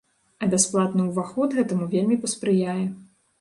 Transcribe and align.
А 0.45 0.47
бясплатны 0.53 1.05
ўваход 1.09 1.53
гэтаму 1.59 1.85
вельмі 1.93 2.19
паспрыяе. 2.25 2.81